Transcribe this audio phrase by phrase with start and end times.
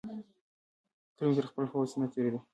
[1.15, 2.39] تره مې تر خپل هوس نه تېرېدو.